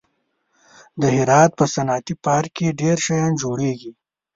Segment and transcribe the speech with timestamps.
[1.01, 3.91] د هرات په صنعتي پارک کې ډېر شیان جوړېږي.